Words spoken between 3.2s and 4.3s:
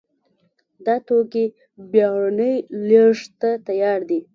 ته تیار دي.